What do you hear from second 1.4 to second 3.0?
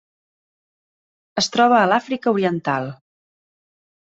Es troba a l'Àfrica Oriental: